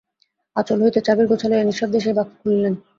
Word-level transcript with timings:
আঁচল 0.55 0.79
হইতে 0.83 0.99
চাবির 1.07 1.25
গোচ্ছা 1.29 1.47
লইয়া 1.49 1.65
নিঃশব্দে 1.67 1.99
সেই 2.03 2.15
বাক্স 2.17 2.33
খুলিলেন। 2.39 2.73